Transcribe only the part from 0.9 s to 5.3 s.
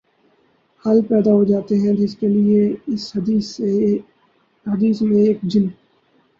پیدا ہو جاتی ہے جس کے لیے اس حدیث میں